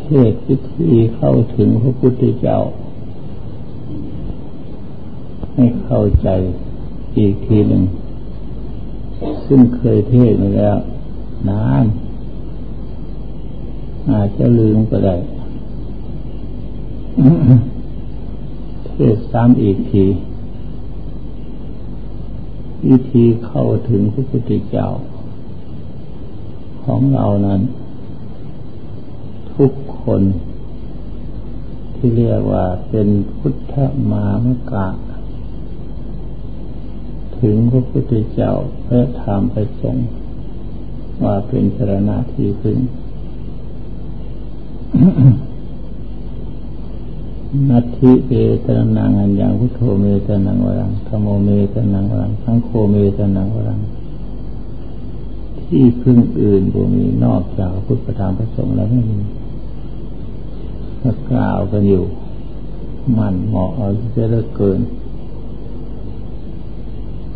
[0.00, 2.58] เทศวิธีเข้าถึงพระพุทธเจ้า
[5.54, 6.28] ให้เข้าใจ
[7.16, 7.84] อีกทีหนึ่ง
[9.46, 10.76] ซึ่งเคยเทศมาแล้ว
[11.48, 11.84] นาน
[14.10, 15.16] อาจจะลืมก็ได้
[18.86, 20.04] เทศซ้ำอีกที
[22.88, 24.88] วิธีเข้าถึงพระพุทธเจ้า
[26.84, 27.60] ของเรานั้น
[29.58, 29.72] ทุก
[30.02, 30.22] คน
[31.94, 33.08] ที่เรียกว่าเป็น
[33.38, 33.74] พุทธ
[34.10, 34.88] มามกะ
[37.40, 38.52] ถึงพระพุทธเจ้า
[38.86, 40.08] พระธรรมไปสงฆ์
[41.24, 42.78] ว่าเป็นสรณะที่พึ่ง
[47.68, 48.32] นัตถิเอ
[48.64, 53.80] ตนังอันยังพุทโธเมตนังวรังธรมโมเมตนังวรังทั้งโคเมตนังวรัง
[55.60, 59.18] ที่พึ่งอื่นบ่มีนอกจากพุทธธรรมประสงค์แล้วไม่มี
[61.30, 62.04] กล่าวกันอยู่
[63.18, 64.80] มันเหมาะเอาเสียเหลือเกิน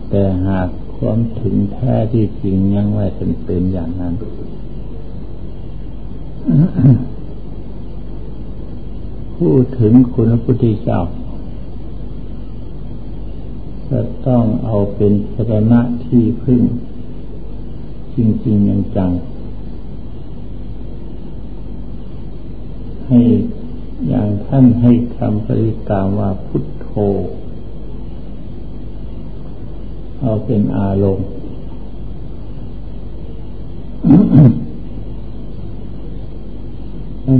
[0.09, 4.15] แต่หากความถึงแท้ที่จริงยังไม่เป็นเป็นอย่างนั้น
[9.37, 11.01] พูดถึงคุณพระพุทธเจ้า
[13.89, 16.61] จะต้องเอาเป็นสถานะที่พึ่ง
[18.17, 19.11] จริง ๆ อย่างจัง
[23.13, 23.25] ให้
[24.09, 26.91] อย่างท่านให้คำปริกรรมว่าพุทโธ
[30.21, 31.27] เอาเป็นอารมณ์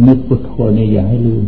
[0.07, 1.45] นึกพุทโธนี่อย่าให้ลืม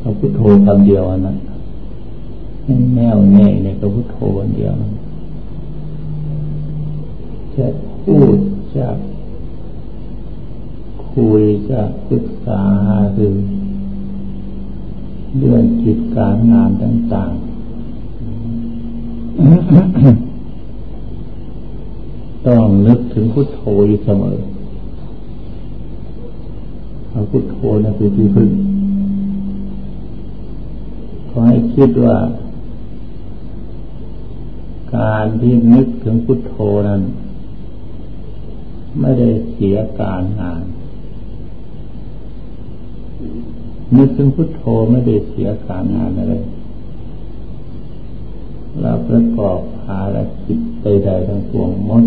[0.00, 1.34] เอาพุทโธคำเดียวนะ
[2.94, 4.72] แน่วแน่เนี่ยก็พุทโธคนเดียว
[7.56, 7.66] จะ
[8.04, 8.36] พูด
[8.76, 8.86] จะ
[11.14, 12.62] คุยจะศึกษา
[13.14, 13.36] หรือ
[15.38, 17.52] เรื่องกิจการงานต่างๆ
[22.46, 24.38] ต้องนึกถึงพุทโธอยู่เสมอ
[27.08, 28.50] เอาพุทโธนะคือที่พึ่ง
[31.28, 32.16] ขอให้คิดว่า
[34.96, 36.54] การที่นึกถึงพุทโธ
[36.88, 37.02] นั้น
[39.00, 40.62] ไม่ได้เสียการงาน
[43.96, 46.34] นึกถึงพุทโธไม่ได้เสียการงานอะไร
[48.80, 52.04] เราประกอบภารกิจใดๆทั้งปวงหมด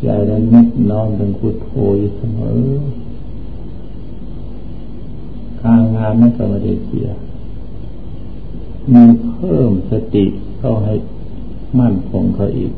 [0.00, 2.60] ใจเรานึกน้อมถึงพุทโธอยู่เสมอ
[5.62, 7.08] การงานนั้นก็ไม่ได้เสีย
[8.92, 10.24] มีเพิ่มสติ
[10.58, 10.94] เข้าให้
[11.78, 12.72] มั่นคงเขาอีก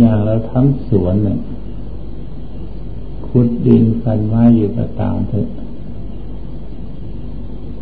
[0.00, 1.38] อย่างเราทำสวนเนี่ย
[3.26, 5.48] ขุดดินฟันไม้อยู่ก็ตามเถอะ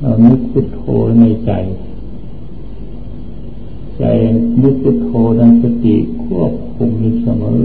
[0.01, 0.81] เรานึกพุทโธ
[1.19, 1.53] ในใจ
[3.99, 4.05] ใจ
[4.63, 7.63] นึกพุทโธดังสติควบคุมอยู่เสมอ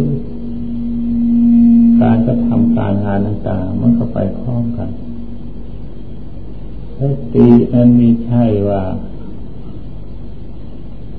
[2.01, 4.89] การจะทำการงานต่างๆมันก็ไปพร้อมกัน
[6.99, 7.01] ส
[7.33, 8.83] ตินั้นมีใช่ว่า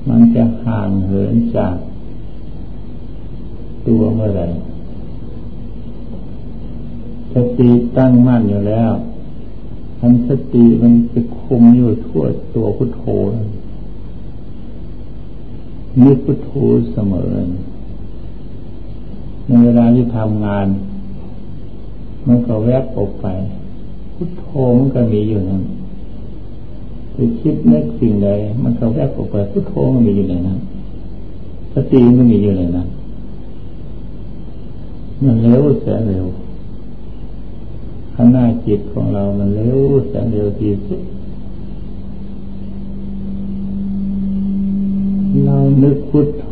[0.09, 1.75] มันจะห่างเหินจาก
[3.87, 4.41] ตัวเมื่อไร
[7.33, 8.91] สติตั้งมั่นอยู่แล้ว
[9.99, 12.23] ทันสติมันจะคุมอยู่ทั่ว
[12.55, 13.03] ตัวพุทโธ
[16.03, 16.51] นึกพุทโธ
[16.91, 17.31] เสมอ
[19.47, 20.67] ในเวลาที่ทำงาน
[22.27, 23.25] มันก็แวบออกไป
[24.15, 24.45] พุทโธ
[24.77, 25.63] มันก็มีอยู่นั้น
[27.15, 28.29] จะคิดนึกสิ่งใด
[28.61, 30.59] มันก็แวบออกไปพุทโธมันมีอยู่ในนั้น
[31.73, 32.87] สติมันมีอยู่ในนั้น
[35.23, 36.25] มันเร็วแสนเร็ว
[38.13, 41.01] ข้างหน้าจิตของเรามันเร็วแสนเร็วที่สุด
[45.45, 46.49] เรานึกพุทโธ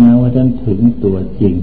[0.00, 1.54] มาว่าท่านถึงตัวจริง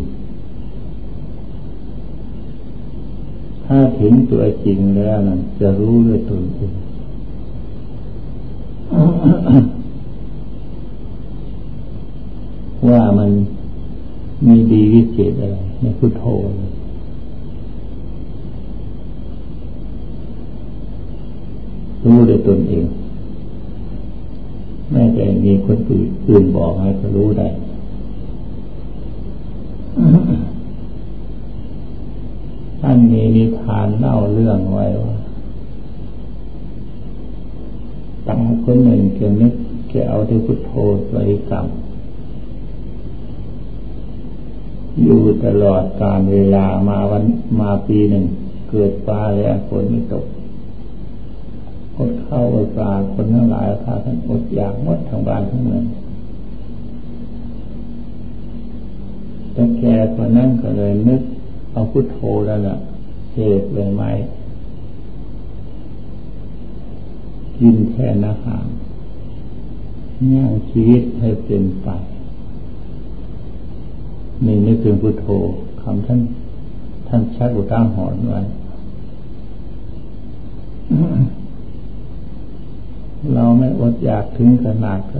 [3.66, 6.74] ถ้าถึงตัวจริงแล้วนั่นจะรู้ด้วยตนเอง
[12.90, 13.32] ว่ามัน
[14.46, 16.24] มีดีวิเศษอะไรในพุทโธ
[22.04, 22.86] รู้ด้วยตนเอง
[24.92, 27.48] แม้แต่มีคนอื่นอื่นบอกให้ก็รู้ได้
[32.82, 35.16] ท่านมีนิทานเล่าเรื่องไว้ว่า
[38.28, 39.54] ตาคนหนึ่งเกี่ยวนึก
[39.90, 40.72] แกเอาที่พุทโธ
[41.14, 41.66] บริกรรม
[45.04, 47.24] อยู่ตลอดการเวลามาวัน
[47.60, 48.26] มาปีหนึ่ง
[48.70, 50.26] เกิดฟ้าแล้วฝนไม่ตก
[51.96, 55.84] อดเข้าอดปลาคนทั้งหลายพาท่านอดอยากหมดทางบ้านทั้งเมือง
[59.54, 59.84] แต่แก
[60.16, 61.22] คนนั้นก็เลยนึก
[61.72, 62.78] เอาพุทโธแล้วล่ะ
[63.36, 64.04] เหตุเลยไหม
[67.58, 68.66] กินแทนอาหาร
[70.34, 71.88] ย่างชีวิตให้เป็นไป
[74.46, 75.28] นี่นี่คือพุทโธ
[75.82, 76.20] คำท่าน
[77.08, 78.42] ท่านชักอุต้าหอนไว้
[83.34, 85.20] เราไม่อดอยากถึงขนาดก็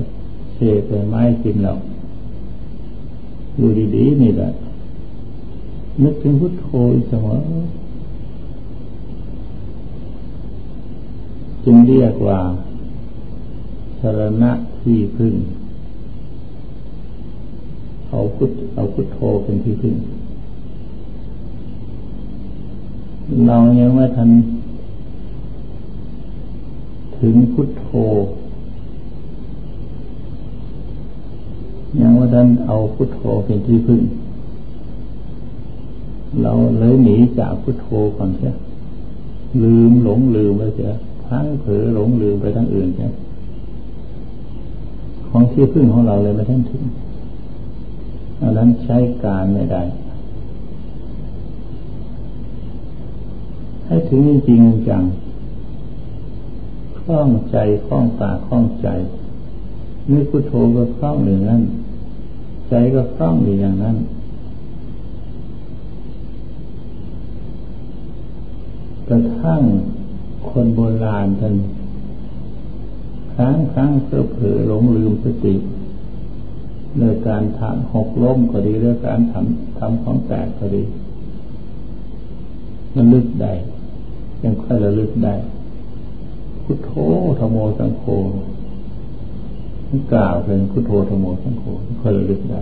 [0.54, 1.80] เสไปไม้กินหรอก
[3.56, 4.52] อยู่ดีๆนี่แหละ
[6.04, 6.68] นึกถึงพุทโธ
[7.10, 7.38] เสมอ
[11.64, 12.40] จึงเรียกว่า
[14.00, 14.52] สรณะ
[14.82, 15.34] ที่พึ่ง
[18.10, 19.96] เอาพุทเอาพุทโธเป็นที่พึ่ง
[23.48, 24.30] เรายังไม่ทัน
[27.20, 27.88] ถึงพุทโธ
[32.02, 34.02] ยังว่าท่านเอาพุทโธเป็นที่พึ่ง
[36.42, 38.52] เราเลยหนีจากพุทโธก่อนใช่
[39.64, 40.92] ลืมหลงลืมไปเสีย
[41.28, 43.08] ทั้งเผลอหลงลืมไปทั้งอื่นใช่
[45.30, 46.84] ของที่พึ่งของเราเลยไม่ท่านถึง
[48.42, 49.84] อันนั้นใช้การไม่ได้
[53.86, 55.04] ให้ถึงจริงจัง
[57.00, 57.58] คล่องใจ
[57.88, 58.88] คล่องตาคล่องใจ
[60.12, 61.62] นึกพุทโธก็คล่องอย่างนั้น
[62.70, 63.98] ใจก็คล่องอยู่อย่างนั้น
[69.10, 69.62] กระทั่ง
[70.50, 71.56] คนโบราณท่าน
[73.34, 75.56] ครั้งครั้งเพื่อเผลอหลงลืมสติ
[76.98, 80.84] ในการทำหกล้มก็ดีเรื่อการทำทำของแตกก็ดี
[82.96, 83.54] มันลึกได้
[84.44, 85.36] ยังค่อยระลึกได้
[86.64, 86.92] พุทโธ
[87.40, 88.04] ธโมสังโฆ
[90.14, 91.64] กล่าวเป็นพุทโธธโมสังโฆ
[92.02, 92.62] ค่อยระลึกได้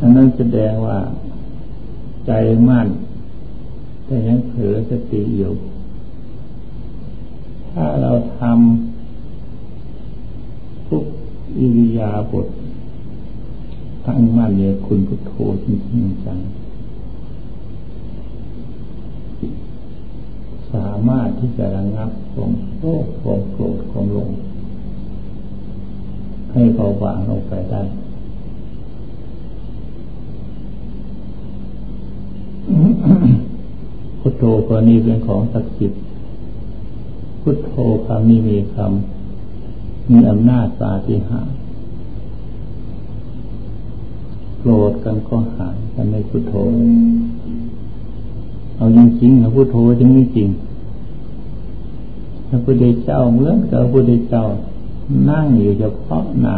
[0.00, 0.98] อันนั้นแสดงว่า
[2.26, 2.32] ใจ
[2.68, 2.88] มั่น
[4.04, 5.52] แต่ยังเผลอสติอยู่
[7.70, 8.91] ถ้าเราทำ
[11.62, 12.46] อิริยาบถ
[14.06, 15.32] ตั้งมั่นเนี่ยคุณพุทโธ
[15.64, 15.72] จริ
[16.04, 16.38] งจัง
[20.72, 24.30] สามารถที่จะระงับความโลภความโกรธความหลง
[26.52, 27.82] ให้เบาบางลงไปได้
[34.20, 36.00] พุทโธก็นี้เป็นของศักดิ์สิทธิ์
[37.42, 37.74] พุทโธ
[38.06, 39.21] คำนี้มีคำ
[40.10, 41.56] มีอำนาจปาฏิหาริย์
[44.58, 46.54] โกรธกันก็หายกันในพุทโธ
[48.76, 50.48] เอาจริงๆนะพุทโธจริงไม่จริง
[52.48, 54.44] พระพุทธเจ้าเหมือนกับพระพุทธเจ้า
[55.28, 56.56] นั่งอยู่เฉพาะหน้า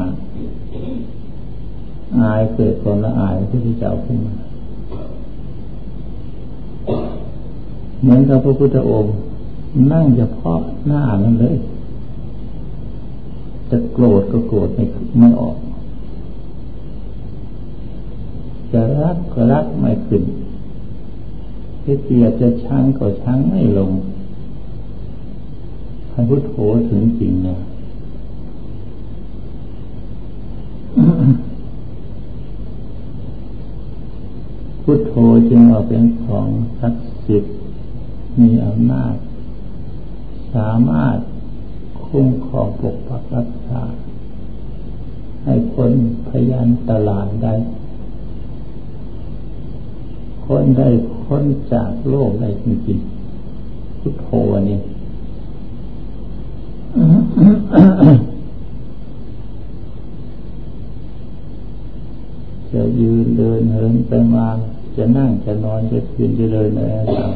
[2.21, 4.35] อายเกิดความละอายพระพุทธเจ้าขึ้นมา
[8.01, 9.15] เหมือนกับพระพุทธองค์
[9.93, 11.57] นั่งเฉพาะหน้านั่นเลย
[13.75, 14.85] จะโกรธก็โกรธไม่
[15.19, 15.57] ไม่ออก
[18.73, 20.23] จะรักก็รักไม่ขึ้น
[21.85, 23.93] จะเกลียดจะชังก็ชังไม่ลง
[26.11, 26.55] พระพุทโธ
[26.89, 27.57] ถึงจริงนะ
[34.83, 35.15] พุทโธ
[35.49, 36.49] จึงเอาเป็นของ
[36.81, 37.55] ศักดิ์สิทธิ์
[38.41, 39.15] มีอำนาจ
[40.55, 41.19] สามารถ
[42.17, 43.83] คุ้มครองปกปักรักษา
[45.45, 45.93] ให้คน
[46.29, 47.55] พยันตลาดได้
[50.47, 50.89] คนได้
[51.25, 54.29] พ้นจากโลกได้จริงๆพุทโธ
[54.69, 54.79] นี่
[62.73, 64.49] จะยืนเดินเหินไปมา
[64.97, 67.35] จะนั่งจะนอนจะยืนจะเดินอะไรต่าง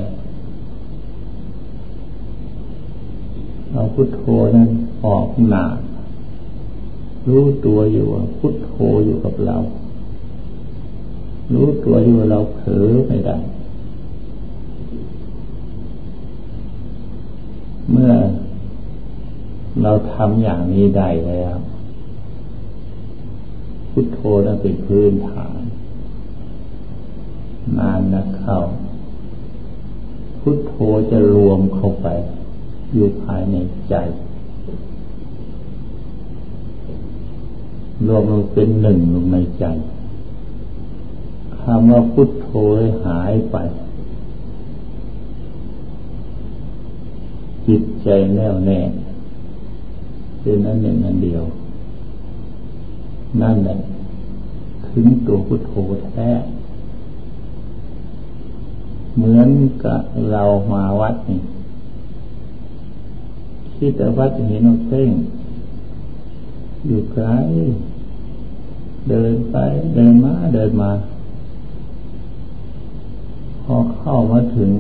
[3.73, 4.25] เอา พุทโธ
[4.57, 4.71] นั้น
[5.07, 5.65] ออกหนา
[7.29, 8.73] รู้ตัวอยู่ว่าพุทโธ
[9.05, 9.59] อยู่กับเรา
[11.53, 13.39] รู้ตัวอยู่ว่าเราเผลอไม่ได้
[17.91, 18.13] เมื่อ
[19.83, 21.57] เราทำอย่างนี้ได้แล้ว
[23.91, 25.61] พุทโธนั้นเป็นพื้นฐาน
[27.79, 28.59] นานนะเข้า
[30.41, 30.75] พุทโธ
[31.11, 32.09] จะรวมเข้าไป
[32.93, 33.57] อยู่ภายใน
[33.89, 33.95] ใจ
[38.07, 39.65] รวมลงเป็นหนึ่งลงในใจ
[41.61, 42.49] คำว่าพุทโธ
[43.05, 43.57] หายไป
[47.67, 48.81] จิตใจแน่วแน่
[50.41, 51.45] เป็นอันหนึ่งอันเดียว
[53.41, 53.79] นั่นแหละ
[54.87, 55.73] ถึงตัวพุทโธ
[56.09, 56.31] แท้
[59.17, 59.49] เหมือน
[59.85, 60.43] กับเรา
[60.73, 61.41] มาวัดนี่
[63.79, 65.11] คิดแต่วัดเห็นเราเส้ง
[66.87, 67.27] อยู่ไกล
[69.09, 69.57] เดินไป
[69.95, 70.91] เดินมาเดินมา
[73.65, 74.71] พอเข้ามาถึง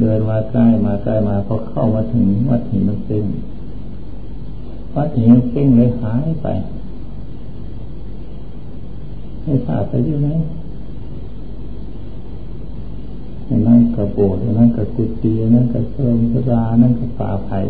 [0.00, 3.24] เดินมาใกล้มาใกล้มาพอเข้ามาถึงวัดหินมันเส้ง
[4.94, 6.46] วัดหินเส้งเลยหายไป
[9.42, 10.28] ไม่ทราบไปอยู่ไหน
[13.66, 17.60] นั่นกับโบสถ์นั่นกับกุฏินั่นกับเสริมสรานั่นกับป่าไผ่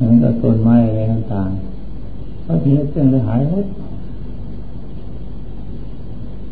[0.00, 3.66] นั่นกับต้นไม้อะไรต่างๆพระทีนี้เส้นเลยหายหมด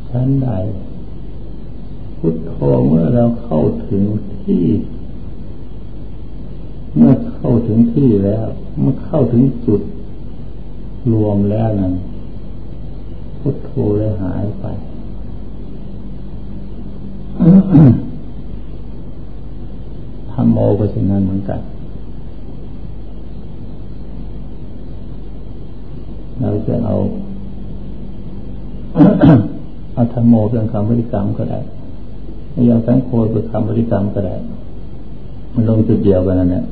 [0.09, 0.49] ชั้นใด
[2.19, 2.53] พุทโธ
[2.87, 4.03] เมื่อเราเข้าถึง
[4.43, 4.65] ที่
[6.97, 8.47] เมื่อเข้าถึงที่แล้ว
[8.81, 9.83] เมื่อเข้าถึงจุด
[11.13, 11.95] รวมแล้วนั้น
[13.41, 14.65] พุทโธเลยหายไป
[20.47, 21.61] มโมก็เช่นนั้นเหมือนกัน
[26.41, 26.97] เราจะเอา
[29.95, 31.61] เอาธรรมโมเป็นคำบริกรรมก็ได้
[32.53, 34.35] ไม่เอาสังโฆเป็นคำบริกรรมก็ได้
[35.53, 36.65] มันลงจุดเดียวกันนั่นแหละ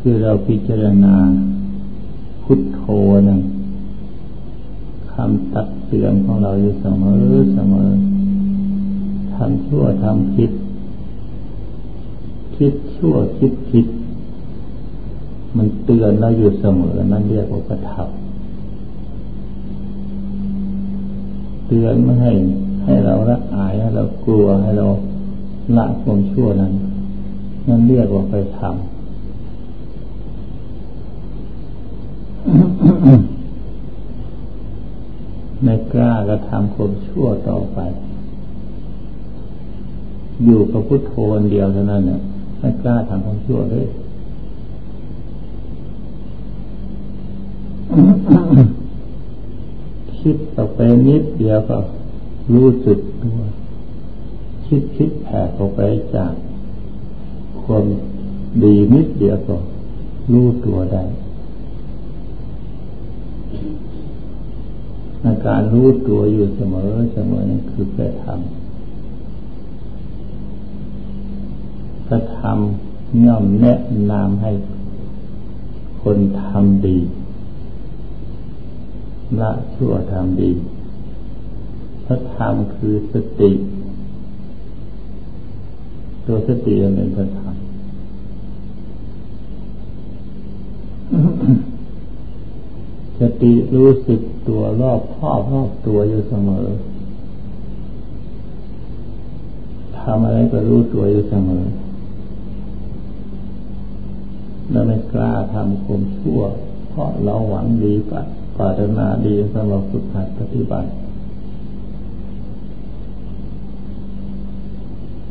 [0.00, 1.14] คือเราพิจารณา
[2.42, 2.80] พุทโธ
[3.28, 7.22] นั่นำตักเตือนของเราอยู่เสมอ
[7.54, 7.90] เสมอ
[9.34, 10.50] ทำชั่วทำคิด
[12.56, 13.86] คิดชั่วคิดคิด
[15.56, 18.08] มันเตือนเราอยู่เสมอนั่นเรียกว่าประทับ
[21.66, 22.32] เตือนไม่ให้
[22.84, 24.86] ให้เราละอายให้เรากลัวให้เรา
[25.76, 26.72] ละความชั่วนั้น
[27.68, 28.72] นั่นเรียกว่าไปทำ
[35.62, 37.78] ไม่กล้ากระทำความชั่วต่อไป
[40.44, 41.12] อยู่กับพุทโธ
[41.50, 42.20] เดียวเท่านั้นเนี่ย
[42.58, 43.86] ไม่กล้าทำความชั่วเลย
[50.18, 51.78] คิดต่อไปนิดเดียวก็
[52.54, 53.40] รู้สึกตัว
[54.66, 55.80] คิดคิดแผ่ออกไป
[56.14, 56.32] จาก
[57.62, 57.84] ความ
[58.64, 59.56] ดีนิดเดียวก็
[60.32, 61.04] รู้ตัวได้
[65.24, 68.38] อาการรู้ตัวอยู่เสมอเสมอนั่นคือไปทำ
[72.08, 73.78] กระทำย่อมแนะ
[74.10, 74.52] นำให้
[76.02, 76.98] คนทำดี
[79.40, 80.50] ละชั่วทำดี
[82.04, 83.50] พระธรรมคือสติ
[86.26, 87.54] ตัวสติเป็นพระธรรม
[93.20, 96.66] สติรู้สึกตัวรอบครอบรอบตัวอยู่เสมอ
[99.98, 101.64] ทำอะไรก็รู้ตัวอยู่เสมอ
[104.70, 106.40] เราไม่กล้าทำความชั่ว
[106.90, 108.20] เพราะเราหวังดีปะ
[108.56, 110.88] ปรารถนาดีสำหรับฝึกหัดปฏิบัติ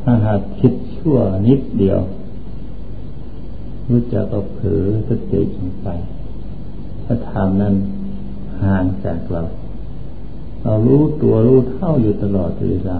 [0.03, 1.17] ถ้าหากคิดชั่ว
[1.48, 2.00] นิดเดียว
[3.89, 5.88] รู้จักก็เผลอสติลงไป
[7.09, 7.75] ระธรรมนั้น
[8.63, 9.43] ห่างจากเรา
[10.63, 12.99] เรารู้ตัวรู้เท่าอยู่ตลอดเวลา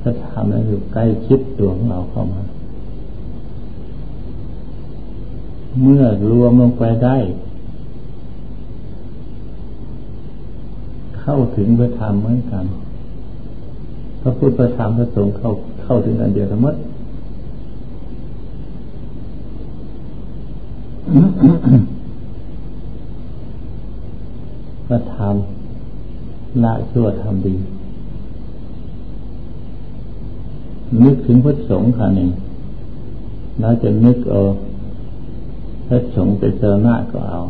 [0.00, 2.42] พระธรรมนั้นอยู่ใกล้ชิดตัวของเราเข้ามา
[5.80, 7.16] เมื่อรวมลงไปได้
[11.20, 12.64] เข้าถึงพระธรรมเหมือนกัน
[14.20, 15.50] พระพุทธพระธรรมพระสงฆ์เข้า
[15.82, 16.74] เข้าถึงอันเดียวทั้งหมด
[24.90, 27.54] ก็ทำละชั่วทำดี
[31.02, 32.30] นึกถึงพระสงฆ์ค่ะหนี่ง
[33.60, 34.40] เราจะนึกเอา
[35.88, 37.40] พระสงฆ์เป็นเจอหน้าก็เอา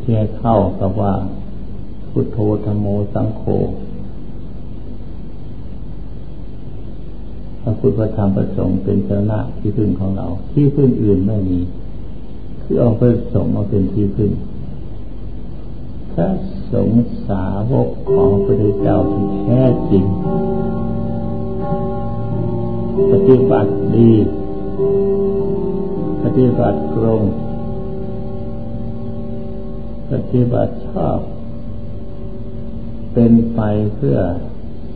[0.00, 1.14] เที่เข้ากับว่า
[2.10, 3.42] พุทโธธรรมโมสังโฆ
[7.62, 11.58] พระพุทธธรรมประสงค์เป็นเจ้าหน้าที่พึ่งของเรา ที่พึ่งอื่นไม่มี
[12.62, 14.30] คือเอาพระสงฆ์มาเป็นที่พึ่ง
[16.14, 16.28] พระ
[16.72, 20.04] สงฆ์สาวกของพระพุทธเจ้าที่แท้จริง
[23.12, 24.12] ปฏิบัติดี
[26.22, 27.22] ปฏิบัติตรง
[30.10, 31.18] ปฏิบัติชอบ
[33.12, 33.60] เป็นไป
[33.96, 34.18] เพื่อ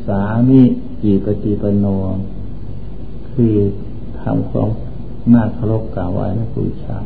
[0.06, 0.60] สามี
[1.02, 1.86] จีปฏิปโน
[3.32, 3.54] คือ
[4.20, 4.68] ทำของ
[5.32, 6.98] น่าเคารพกราบไหว้และบูชา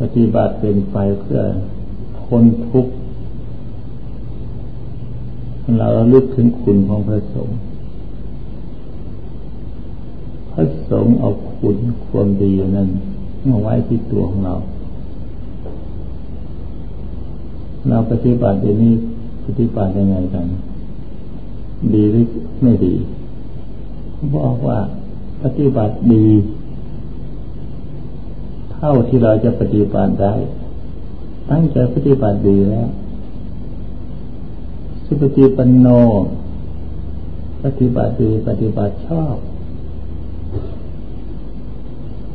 [0.00, 1.40] ปฏิบัติเป็นไปเพื่อ
[2.26, 2.92] พ้นทุกข์
[5.78, 7.58] เราลึกถึงคุณของพระสงฆ์
[10.52, 11.76] พระสงฆ์เอาคุณ
[12.06, 12.88] ความดีนั้น
[13.48, 14.54] มาไว้ที่ตัวของเรา
[17.88, 18.92] เราปฏิบัติเดี๋ยวนี้
[19.44, 20.46] ปฏิบัติยังไงกัน
[21.92, 22.24] ดีหรือ
[22.62, 22.94] ไม่ดี
[24.34, 24.78] บอกว่า
[25.42, 26.26] ปฏิบัติดี
[28.78, 30.34] เท่าที่เราจะปฏิบัติได้
[31.50, 32.88] ตั้งใจปฏิบัติดีแล้ว
[35.06, 35.86] สุปฏิปันโน
[37.64, 39.36] ปฏิบัติดีปฏิบัติชอบ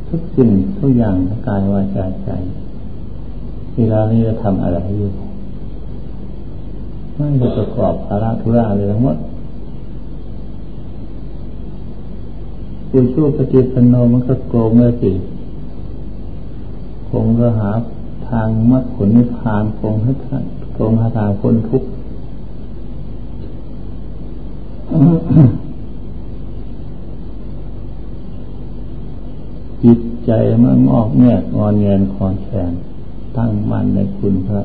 [0.07, 2.29] ทุกสิ่งทุกอย่างทั้งกายวาจาใจ
[3.75, 5.11] เวลานี้จะทำอะไรอยู่
[7.15, 9.17] ไม่จะประกอบภาระธุระเลยทั้งหมด
[12.91, 15.11] คุณชูปฏิปันโนมันก็โกงเลยสิ
[17.23, 17.71] งก็หา
[18.29, 20.43] ทางมรรคผลนิพพานคงให้ทาง
[20.77, 21.89] คงหาทางพ้นทุกข์
[29.83, 30.31] จิตใจ
[30.63, 32.71] มันงอกแงกงอนเงียนคอนแขน
[33.37, 34.61] ตั้งมั่นในคุณพระ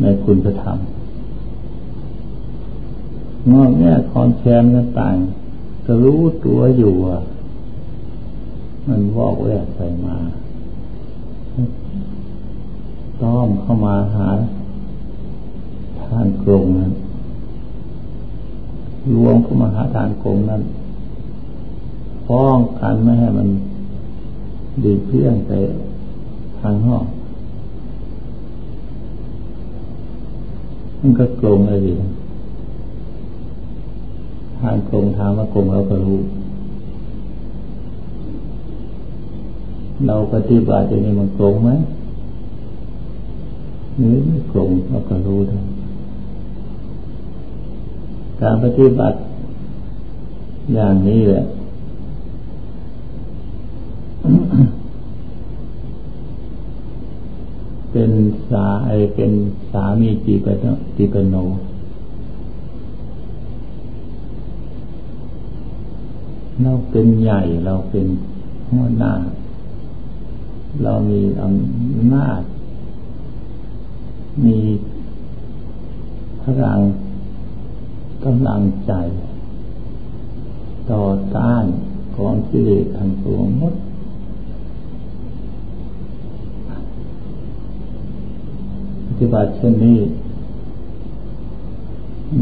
[0.00, 0.78] ในคุณพระธรรม
[3.52, 5.16] งอกแงกคอนแขนก็ต่าง
[5.84, 7.20] ก็รู้ตัวอยู่อะ
[8.88, 10.16] มันวอกแวกไปมา
[13.22, 14.28] ต้อมเข้ามาหา
[16.00, 16.92] ทานกรงนั้น
[19.14, 20.62] รวมเข้ามาหาทานกรงนั้น
[22.28, 23.48] ป้องกันไม่ให้มัน
[24.84, 25.50] ดีเพี้ยงไป
[26.60, 27.04] ทางนอก
[31.00, 31.74] มันก็กรงอะไร
[34.58, 36.18] ทานกรงทางว่ากรงเราก็รู้
[40.06, 41.70] เราปฏิบัติอย่างนี้มันโกงไหม
[43.96, 45.58] หรือไม่โกงเราก็รู้ได้
[48.40, 49.16] การปฏิบัติ
[50.74, 51.44] อย่างนี้แหละ
[57.92, 58.10] เป็น
[58.50, 59.32] สาไอเป็น
[59.72, 60.64] สามีจีปน
[60.96, 61.36] จีปโน
[66.62, 68.06] เราเป็นใหญ่เราเป็น
[68.70, 69.12] หัวหน้า
[70.80, 72.42] เรามีอำนาจ
[74.44, 74.58] มี
[76.42, 76.80] พลัง
[78.24, 78.92] กำลังใจ
[80.90, 81.04] ต่อ
[81.36, 81.64] ต้าน
[82.16, 83.74] ของกิเลสทั้งปวงหมด
[89.06, 90.00] ปฏิบัติเช่นนี้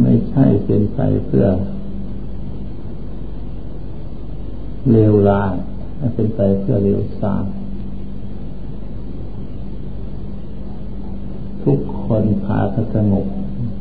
[0.00, 1.46] ไม่ใช่เป็นไปเพื่อ
[4.90, 5.54] เลวร้าย
[6.14, 7.44] เป็นไปเพื่อเลวทราม
[11.64, 12.58] ทุกคนพา
[12.94, 13.26] สงบ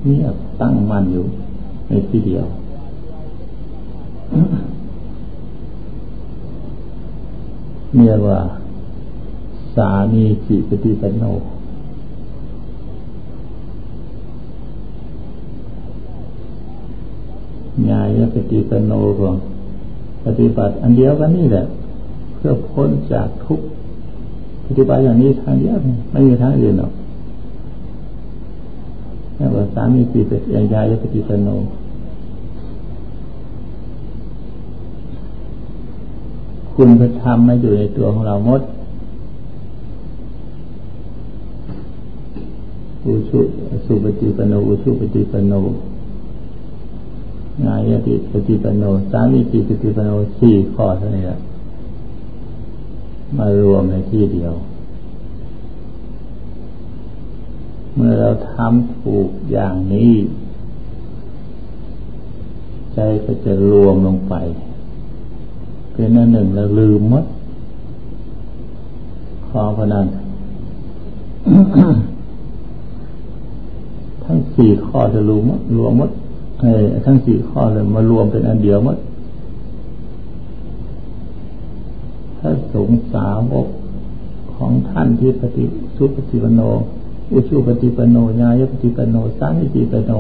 [0.03, 1.25] เงียบตั้งมั่นอยู่
[1.87, 2.45] ในที่เดียว
[7.95, 8.39] เรียกว่า
[9.75, 11.23] สามีจิปฏิปันโน
[17.89, 19.29] ญาณปฏิปันโนก็
[20.25, 21.65] ปฏิบัติ อันเดียวกันนี่แหละ
[22.35, 23.59] เพื่อพ้นจากทุก
[24.65, 25.75] ปฏิบัติอย่างนี้ทางเดียว
[26.11, 26.91] ไม่มีทางอื่นหรอก
[29.39, 31.47] เรียกว่าสามีปีเป็ยายายปฏิปโน
[36.73, 38.61] คุณพระธรรมมาอยู่ในตัวของเราหมด
[43.05, 43.39] อุชุ
[43.85, 45.53] สุปฏิปโนอุชุปฏิปโน
[47.65, 51.39] งายติปฏิปโนสามีปีปฏิปโนสี่ข้อเท่านี้ละ
[53.37, 54.53] มารวมในที่เดียว
[57.88, 60.13] เมื่อเราทำถูกอย่างนี้
[62.93, 64.35] ใจก็จะรวมลงไป
[65.93, 67.25] เป็นอันหนึ่งแล้วลืมมัด
[69.47, 70.07] ขอพนัน
[74.23, 76.11] ทั้งสี่ข้อจะรวมมัดรวมมัด
[76.59, 76.73] เอ้
[77.05, 78.97] ทั้งสี่ข้อเลยมารวมเป็นอันเดียวมัด
[82.39, 83.67] ถ้าสงสาวก
[84.55, 86.61] ของท่านที่ปฏิสุปฏิปโน
[87.31, 90.11] อุชุปฏิปโนญาญปฏิปโนสามิจิปโน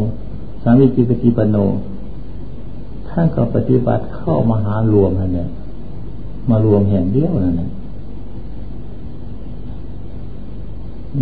[0.63, 1.57] สามิจิปฏิปโน
[3.09, 5.49] ท่านก็ปฏิบัติเข้ามหารวมนั่นแหละ
[6.49, 7.69] มารวมแห่งเดียวนั่นแหละ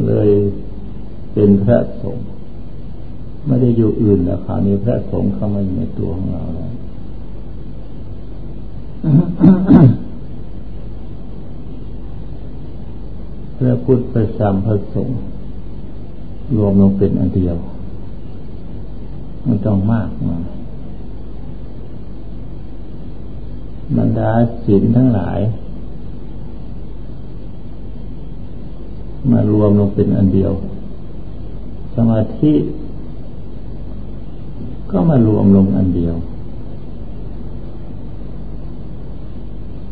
[0.07, 0.29] เลย
[1.33, 2.25] เป็นพระสงฆ์
[3.45, 6.71] ไม่ได้อยู่อื่นแล้วคราวนี้พระสงฆ์เข้ามาอยู่ในตัวของเราแล้ว
[13.57, 15.17] พระพุทธพระธรรมพระสงฆ์
[16.55, 17.55] รวมลงเป็นอันเดียว
[19.43, 20.37] ไม่ต้องมากมา
[23.97, 24.31] บรรดา
[24.65, 25.39] ศีลทั้งหลาย
[29.31, 30.51] มารวมลงเป็นอันเดียว
[31.95, 32.53] สมาธิ
[34.91, 36.15] ก็มารวมลงอันเดียว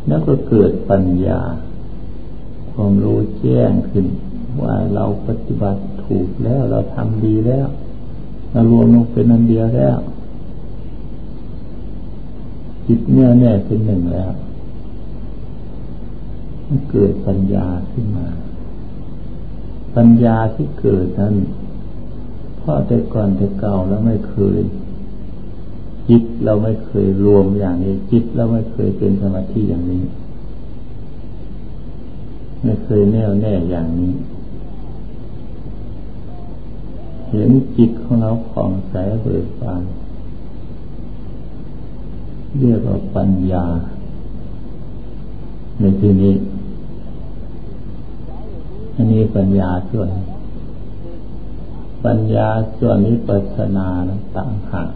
[0.06, 1.40] แล้วก็เกิดปัญญา
[2.72, 4.06] ความรู้แจ้งขึ้น
[4.62, 7.66] ว่าเราปฏิบัติ ถูกแล้ว เราทำดีแล้ว
[8.52, 9.96] มารวมลงเป็นอันเดียวแล้ว
[12.86, 14.32] จิตแน่แน่เป็นหนึ่งแล้ว
[16.66, 18.26] มันเกิดปัญญาขึ้นมา
[19.96, 21.34] ปัญญาที่เกิดนั้น
[22.68, 24.60] พราะแต่ก่อนแต่เก่าแล้วไม่เคย
[26.08, 30.02] จิตเราไม่เคยรวมอย่างนี้ จิตเราไม่เคยเป็นสมาธิอย่างนี้
[32.64, 34.12] ไม่เคยแน่วแน่อย่างนี้
[37.30, 39.82] เห็นจิตของเราผ่องใสเบิกบาน
[42.58, 43.64] เรียกว่าปัญญา
[45.78, 46.34] ในที่นี้
[48.94, 50.08] อันนี้ปัญญาส่วน
[52.04, 53.88] ปัญญาส่วนนี้ปัสนา
[54.36, 54.90] ต่างหาก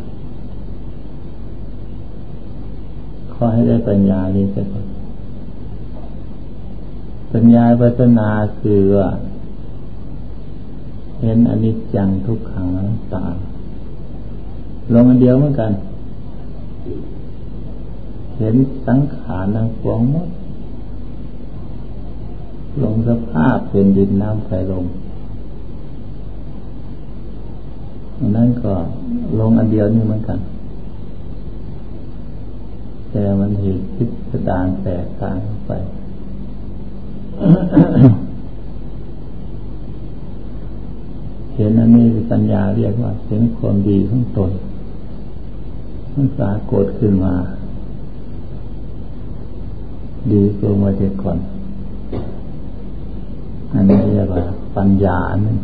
[3.33, 4.87] ขอให้ได้ปัญญานี้สักคน
[7.33, 8.29] ปัญญาปัสนา
[8.61, 9.09] คือว่า
[11.21, 13.25] เห็นอนิจจังทุกขังนัตตา
[14.93, 15.73] ลงอันเดียวเหมือนกัน
[18.39, 18.57] เห็น
[18.87, 20.29] สังขารนังฟวงหมด
[22.83, 24.87] ลงสภาพเป็นดินน้ำไฟลม
[28.37, 28.75] นั่นก็
[29.41, 30.39] ลงอันเดียวนี่เหมือนกัน
[33.11, 35.73] แต่มันเหตุพิสดารแตกต่างไป
[41.50, 44.51] เห็นอันนี้ปัญญาเรียกว่าเห็นความดีของตน
[46.15, 47.35] มันสากดขึ้นมา
[50.33, 51.39] ดีกว่าเมื่อก่อน
[53.73, 54.45] อันนี้เรียกว่า
[54.77, 55.59] ปัญญาอันนึง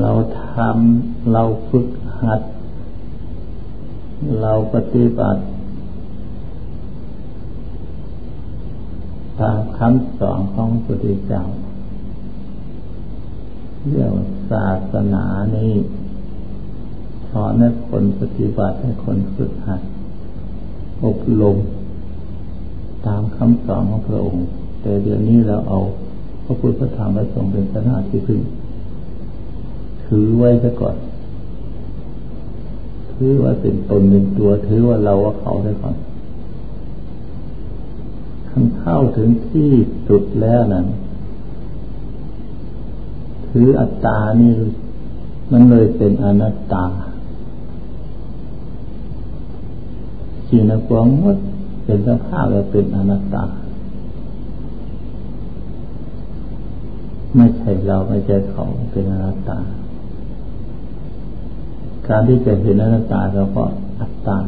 [0.00, 1.86] เราทำเราฝึก
[2.20, 2.40] หัด
[4.42, 5.40] เราปฏิบัติ
[9.40, 11.42] ตามคำสอนของพระพุทธเจ้า
[13.90, 15.24] เรียกว่าศาสนา
[15.56, 15.72] นี้
[17.30, 19.80] สอนให้คนปฏิบัติให้คนฝึกหัด
[21.04, 21.56] อบรม
[23.06, 24.46] ตามคำสอนของพระองค์
[24.80, 25.80] แต่เดี๋ยวนี้เราเอา
[26.44, 28.40] พระพุทธธรรมและสงฆ์เป็นสถาที่พึ่ง
[30.04, 30.96] ถือไว้ซะก่อน
[33.12, 35.96] ถือว่าเป็นตนเป็นตัว ถือว่าเราว่าเขาได้ก่อน
[38.48, 39.72] ขั้นเข้าถึงที่
[40.08, 40.86] สุดแล้วนั้น
[43.56, 44.52] ถืออัตตานี่
[45.52, 46.84] มันเลยเป็นอนัตตา
[50.48, 51.36] สิ่งในความมด
[51.84, 53.44] เป็นสภาพและเป็นอนัตตา
[57.36, 59.58] ไม่ใช่เราไม่ใช่เขาเป็นอนัตตา
[62.06, 64.38] การที่จะเห็นอนัตตาเราะอัตตา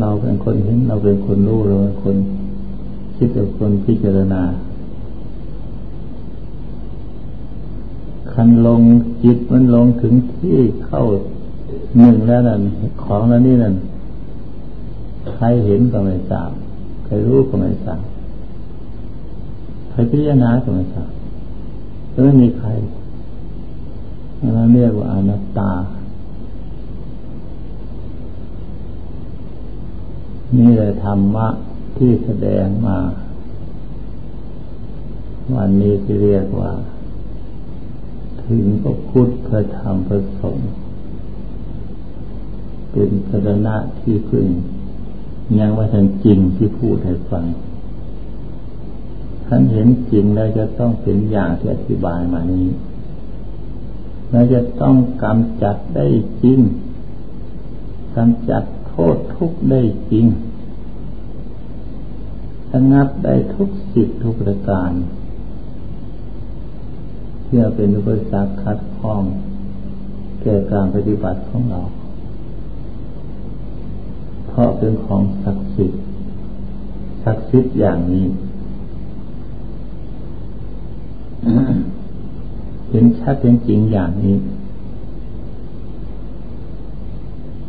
[0.00, 2.16] เราเป็นคนเห็นเราเป็นคนรู้เราเป็นคน
[3.16, 4.42] คิดเป็นคนพิจารณา
[8.38, 8.82] คันลง
[9.22, 11.02] จิตมันลงถึงที่เข้า
[11.96, 12.60] หนึ่งแล้วนั่น
[13.02, 13.74] ของแล้วนี่นั่น
[15.30, 16.50] ใครเห็นก็ไม่ทราบ
[17.04, 18.02] ใครรู้ก็ไม่ทราบ
[19.90, 21.10] ใครพิจารณาก็ไม่ทราบ
[22.24, 22.68] ไม่มีใคร
[24.40, 25.72] นั่นเรียกว่าอนัตตา
[30.56, 31.48] นี่เลยธรรมะ
[31.96, 32.98] ที่แสดงมา
[35.54, 36.72] วันนี้ที่เรียกว่า
[38.46, 40.70] ถึงพระพุทธพระธรรมพระสงฆ์
[42.90, 44.46] เป็นสรณะที่พึ่ง
[45.58, 47.44] ยังว่าทันจริงที่พูดให้ฟัง
[49.46, 52.66] ท่านเห็นจริงแล้วจะต้องเป็นอย่างที่อธิบายมานี้
[54.30, 56.06] เราจะต้องกำจัดได้
[56.42, 56.60] จริง
[58.16, 60.26] กำจัดโทษทุกได้จริง
[62.72, 64.92] ระงับได้ทุกสิทธิทุกประการ
[67.48, 69.22] เพื่อเป็นอุปสรรคคัดข้อง
[70.42, 71.82] แก่การปฏิบัติของเรา
[74.48, 76.02] เพราะเป็นของศักดิ์สิทธิ์
[77.24, 78.26] ศักดิ์สิทธิ์อย่างนี้
[82.90, 84.36] เห็นชัดเป็นจริงอย่างนี้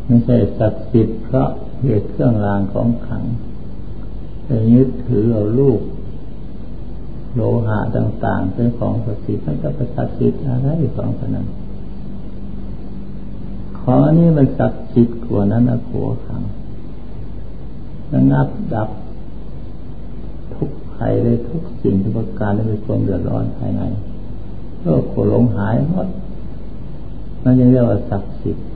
[0.04, 1.48] ไม่ใช่ศักดิ์สิทธิ์เพราะ
[1.82, 3.24] เหตุเครื่องรางของขัง
[4.44, 5.80] แต่ยึดถือเอาลูก
[7.34, 11.46] โลหะต่างๆเป็นของศักดิ์สิทธิ์มันจะไปศักดิ์สิทธิ์อะไรของพนัน
[13.78, 16.42] ของอันนี้มันศักดิ์สิทธิ์กว่านั้นนะขัวขัง
[18.12, 18.88] ระงับดับ
[20.54, 23.82] ทุกภัยเลยทุกสิ่งทุกประการเลยมีความเดือดร้อนภายใน
[24.82, 26.08] โลกโกหลงหายหมด
[27.42, 28.66] นั่นยังเรียกว่าศักดิ์สิทธิ์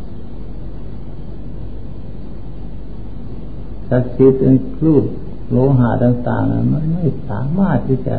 [3.91, 5.05] ศักดิ์สิทธิ์เป็นรูป
[5.51, 8.17] โลหะต่างๆมันไม่สามารถที่จะ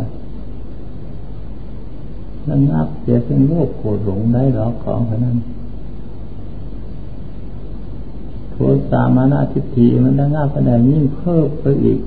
[2.50, 5.38] ระงับเสียเป็นโลกโกรธหลงได้หรอของพนั้น
[8.52, 8.56] โท
[8.90, 12.00] สามานาทิฏฐิมันระงับไปได้ยิ่งเพิ่มไปอีก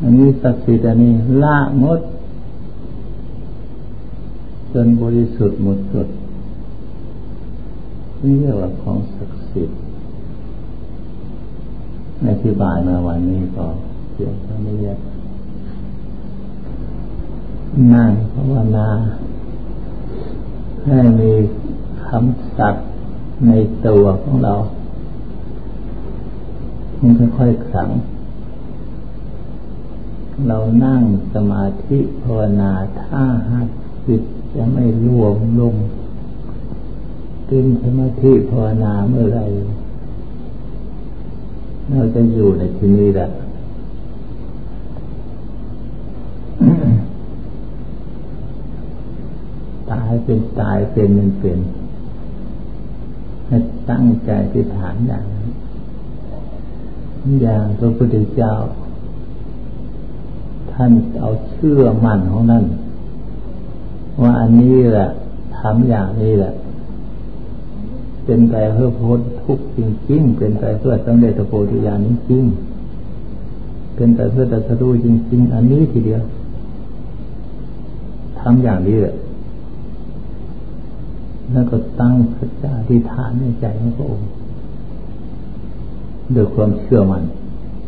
[0.00, 1.12] อันนี้ศักดิ์สิทธิ์อันนี้
[1.42, 2.00] ละมด
[4.72, 6.08] จนบริสุทธิ์หมดจด
[8.22, 9.78] นี่เรียกว่าของศักดิ์สิทธิ์
[12.28, 13.66] อธิบายมาวันนี้ก็
[14.12, 14.76] เพียงเท่านี้
[17.94, 18.88] นั่งภาวนา
[20.84, 21.32] ให้มี
[22.06, 22.86] คำสัตย์
[23.46, 23.50] ใน
[23.86, 24.54] ตัวของเรา
[27.00, 27.88] มันค่อยๆขัง
[30.48, 31.02] เรานั่ง
[31.34, 33.68] สมาธิภาวนาถ้าหาก
[34.06, 34.22] จิต
[34.54, 35.74] จะไม่รวมลง
[37.48, 39.40] ตึงสมาธิภาวนาเมื่อไร
[41.90, 43.28] เราจะอยู่ในที่นี้แหละ
[49.90, 51.58] ตาย เป็นตายเป็นเป็นเป็น
[53.46, 53.56] ให้
[53.90, 55.48] ตั้งใจที่ฐานอย่างนั้น
[57.42, 58.54] อย่างพระพุทธเจ้า
[60.72, 62.64] ท่านเอาเชื่อมั่นของนั่น
[64.22, 65.08] ว่าอันนี้แหละ
[65.58, 66.52] ทำอย่างนี้แหละ
[68.24, 76.22] เป็นไปเพื่อพ้นทุกข์จริงๆ เป็นไปเพื่อสำเร็จโพธิญาณจริงๆเป็นไปเพื่อตัดสู้จริง ๆ อันนี้ทีเดียว
[78.40, 79.14] ทำอย่างนี้แหละ
[81.52, 84.28] แล้วก็ตั้งสัจจะที่ฐานในใจของพระองค์
[86.34, 87.24] ด้วยความเชื่อมั่น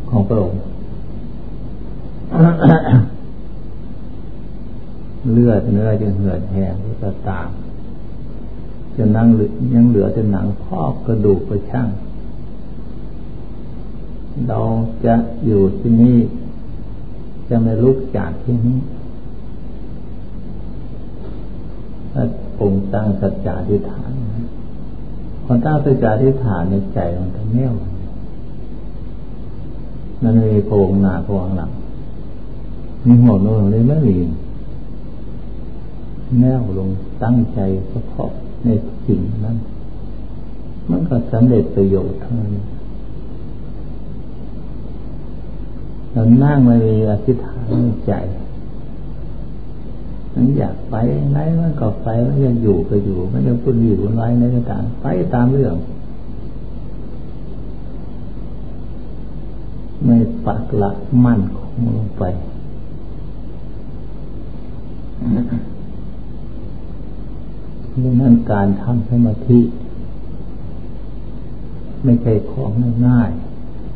[0.08, 0.60] ของพระองค์
[5.30, 7.48] เลือดเนื้อจะเหือดแห้งก็ตาม
[8.96, 9.28] จะนั่ง
[9.74, 11.88] ยังเหลือแต่หนังพอกกระดูกไปช่าง
[14.48, 14.60] เรา
[15.04, 15.14] จะ
[15.46, 16.18] อยู่ที่นี่
[17.48, 18.78] จะไม่ลุกจากที่นี้
[22.58, 24.10] ถ้าองตั้งสัจจะทิฏฐาน
[25.44, 27.72] พอตั้งสัจจะทิฏฐานในใจมันจะแน่ว
[30.22, 31.70] นั่นมีโพงหน้าโพงหลัง
[33.04, 34.16] มีหัวโน้นเลยไม่มี
[36.40, 36.88] แน่วลง
[37.22, 37.58] ตั้งใจ
[37.90, 38.30] เฉพาะ
[38.64, 38.68] ใน
[39.06, 39.56] สิ่งนั้น
[40.90, 42.52] มันก็สำเร็จประโยชน์ทั้งนั้น
[46.12, 48.12] เรานั่งไม่มีอธิษฐานในใจ
[50.40, 50.96] มันอยากไป
[51.32, 55.76] ไหนมันก็ไปมันยังอยู่ก็อยู่ มันยังพูดอยู่ไว้ในต่างไปตามเรื่อง
[60.04, 62.24] ไม่ปักหลักมั่นคงลงไป
[68.02, 69.60] ดังนั้นการทำสมาธิ
[72.04, 72.70] ไม่ใช่ของ
[73.06, 73.30] ง่าย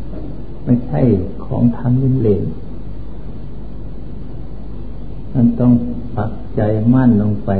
[0.00, 1.00] ๆไม่ใช่
[1.44, 2.71] ของทำเล่นๆ
[5.34, 5.72] มันต้อง
[6.16, 6.60] ปักใจ
[6.94, 7.50] มั่นลงไป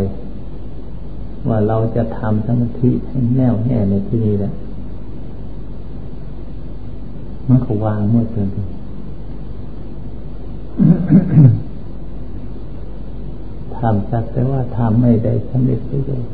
[1.49, 4.53] ว่าเราจะทำสมาธิให้แน่วแน่ในที่นี้แหละ
[7.49, 8.49] มันก็วางเมื่อเกิน
[13.77, 16.25] ทำสักแต่ว่าทำไม่ได้สำเร็จไปเลย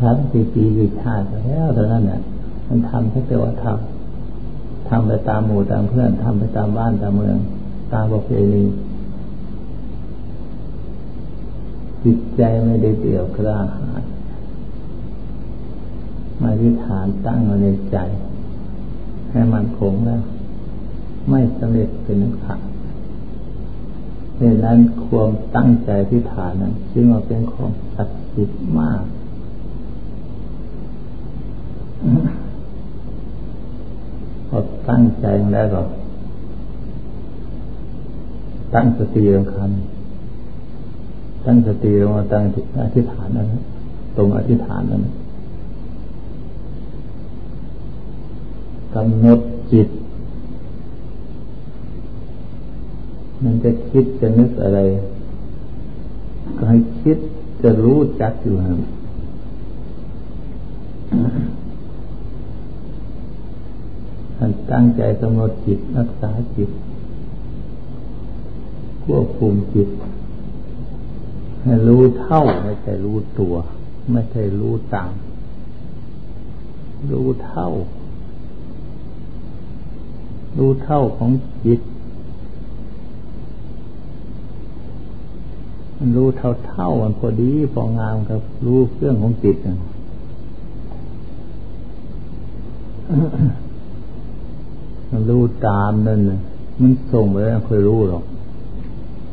[0.00, 2.20] ทำปีปีวิชาไปแล้วแต่นั้นเนี่ย
[2.68, 7.36] มันทำสักแต่ว่าทำทำไปตามหมู่ตามเพื่อนทำไปตามบ้านตามเมือง
[7.92, 8.62] ตามประเพณี
[12.04, 14.02] จิตใจไม่ได้เดี่ยวกล้าหาญ
[16.42, 17.96] มาที่ฐานตั้งเอาในใจ
[19.30, 20.22] ให้มันคงแล้ว
[21.28, 22.60] ไม่สำเร็จเป็นนักขัด
[24.40, 29.02] ดังนั้นความตั้งใจที่ฐานนั้นจึงว่าเป็นของศักดิ์สิทธิ์มาก
[34.48, 35.82] พอตั้งใจแล้วก็
[38.74, 39.70] ตั้งสติสำคัญ
[41.44, 42.42] ตั้งสติลงมาตั้ง
[42.84, 43.48] อธิษฐานนั้น
[44.16, 45.02] ตรงอธิษฐานนั้น
[48.94, 49.40] กำหนด
[49.72, 49.88] จิต
[53.42, 54.80] มันจะคิดจะนึกอะไร
[56.56, 57.18] ก็ให้คิด
[57.62, 58.90] จะรู้จักอยู่นะ
[64.36, 66.70] ท่านตั้งใจกำหนดจิตรักษาจิต
[69.04, 69.88] ควบคุมจิต
[71.88, 73.54] รู้เท่าไม่ใช่รู้ตัว
[74.12, 75.12] ไม่ใช่รู้ตาม
[77.10, 77.68] รู้เท่า
[80.58, 81.30] รู้เท่าของ
[81.64, 81.80] จิต
[85.96, 89.78] มันรู้เท่าเท่ามันพอดีพองามครับ รู้เรื่องของจิตนะ
[95.10, 96.40] มันรู้ตามนั่นนะ
[96.80, 98.24] มันส่งไปแล้วเคยรู้หรอก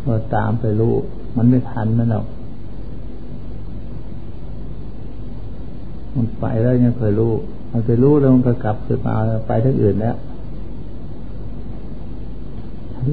[0.03, 0.93] พอตามไปรู้
[1.37, 2.25] มันไม่ทันมันหรอก
[6.15, 7.33] มันไปแล้วยังเคยรู้
[7.71, 9.15] มันไปรู้แล้วมันก็กลับขึ้นมา
[9.47, 10.15] ไปที่อื่นแล้ว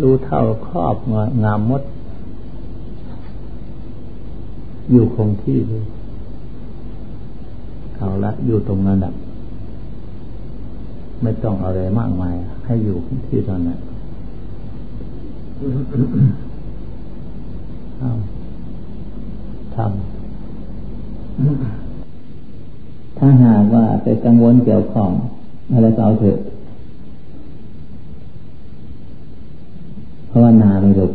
[0.03, 0.97] รู้เท่าครอบ
[1.45, 1.83] งามมด
[4.91, 5.85] อยู่คงที่เลย
[7.97, 9.13] เอาละอยู่ตรงนั้นแหละ
[11.23, 13.79] ไม่ต้องอะไรมากมาย ให้อยู่ที่ตอนนั้น
[19.75, 19.87] ทำ
[23.19, 25.11] ถ้าหากว่าไปกังวลเกี่ยวของ
[25.73, 26.39] อะไรก็เอาเถอะ
[30.31, 31.13] ภาวนาไม่ถูก